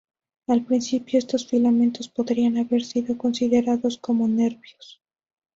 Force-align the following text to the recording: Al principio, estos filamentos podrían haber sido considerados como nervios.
Al 0.47 0.65
principio, 0.65 1.19
estos 1.19 1.45
filamentos 1.47 2.07
podrían 2.09 2.57
haber 2.57 2.83
sido 2.83 3.15
considerados 3.19 3.99
como 3.99 4.27
nervios. 4.27 4.99